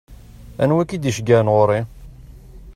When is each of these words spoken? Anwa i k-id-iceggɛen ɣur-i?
Anwa 0.63 0.81
i 0.83 0.85
k-id-iceggɛen 0.89 1.51
ɣur-i? 1.55 1.81